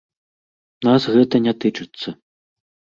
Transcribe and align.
Нас 0.89 1.07
гэта 1.17 1.35
не 1.47 1.53
тычыцца. 1.67 2.19